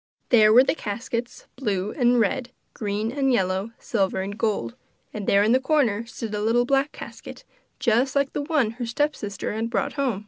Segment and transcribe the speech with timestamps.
[0.29, 4.73] There were the caskets, blue and red, green and yellow, silver and gold;
[5.13, 7.43] and there in the corner stood a little black casket
[7.77, 10.19] just like the one her stepsister had brought home.